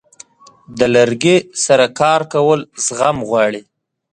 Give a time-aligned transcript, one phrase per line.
[0.79, 3.61] د لرګي سره کار کول زغم غواړي.